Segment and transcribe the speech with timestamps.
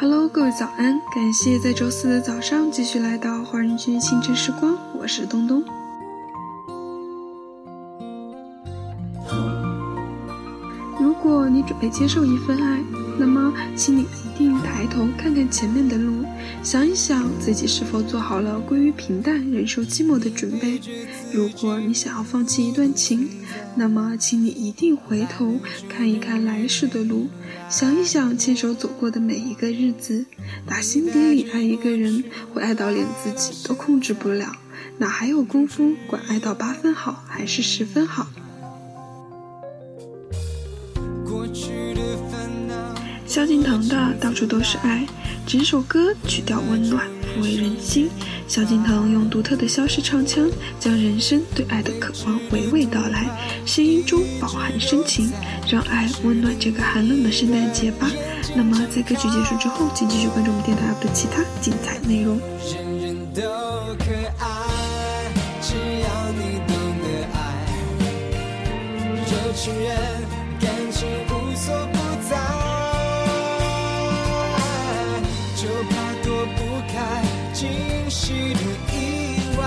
[0.00, 0.98] Hello，各位早安！
[1.14, 5.62] 感谢在周四的早上继续来到华人区清晨时光，我是东东。
[11.30, 12.80] 如果你准备接受一份爱，
[13.16, 16.24] 那么请你一定抬头看看前面的路，
[16.60, 20.80] 想一想自己是否做好了归于平淡、忍受寂寞的准备。
[21.32, 23.28] 如果你想要放弃一段情，
[23.76, 27.28] 那么请你一定回头看一看来时的路，
[27.68, 30.26] 想一想牵手走过的每一个日子。
[30.66, 34.50] 打心底里爱一个人，会爱到连自己都控制不了，
[34.98, 38.26] 哪还有功夫管爱到八分好还是十分好？
[43.30, 45.06] 萧敬腾的《到处都是爱》，
[45.46, 48.10] 整首歌曲调温暖，抚慰人心。
[48.48, 53.26] 萧敬腾用独特的萧式唱腔，将人生对爱的渴望娓娓道来，
[53.64, 55.30] 声音中饱含深情，
[55.68, 58.10] 让爱温暖这个寒冷的圣诞节吧。
[58.56, 62.36] 那么，在歌曲结束之后，请继续关注我们电台的其他精彩内容。
[69.54, 69.94] 情人
[70.58, 71.74] 感情无所
[78.30, 78.60] 的
[78.92, 78.94] 意
[79.58, 79.62] 外，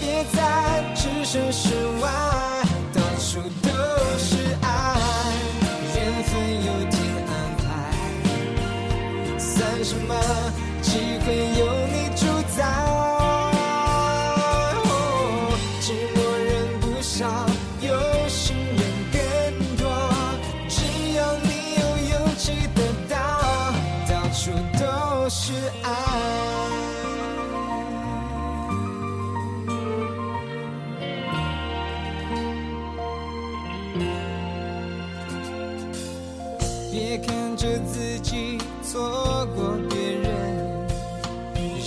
[0.00, 0.38] 别再
[0.94, 2.04] 置身事外
[2.92, 3.68] 到处都
[4.18, 4.66] 是爱，
[5.94, 6.32] 缘分
[6.64, 6.94] 有天
[7.28, 7.30] 安
[7.62, 7.64] 排，
[9.38, 10.14] 算什么？
[10.82, 10.90] 机
[11.24, 11.26] 会
[11.58, 12.58] 有你主宰。
[15.80, 17.46] 寂寞人不少，
[17.80, 17.88] 有
[18.28, 18.80] 心人
[19.12, 19.16] 更
[19.76, 19.84] 多，
[20.68, 20.74] 只
[21.14, 21.48] 要你
[21.80, 22.44] 有勇气
[22.74, 23.14] 得到，
[24.08, 25.86] 到处都是爱。
[37.66, 40.86] 着自己错过别人，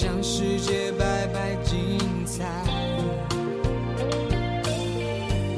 [0.04, 2.44] 让世界白白精彩。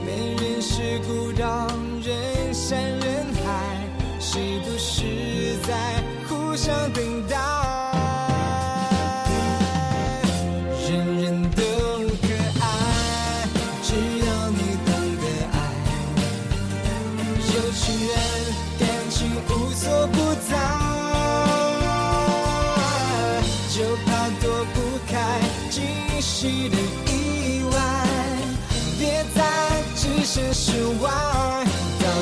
[0.06, 1.68] 没人是孤岛
[2.04, 3.90] 人山人海，
[4.20, 7.61] 是不是在互相等待？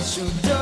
[0.09, 0.58] 到处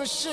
[0.00, 0.30] 可是